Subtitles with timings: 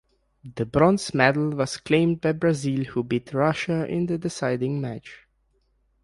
[0.55, 5.27] The bronze medal was claimed by Brazil who beat Russia in the deciding match.